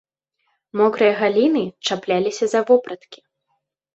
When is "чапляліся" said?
1.87-2.45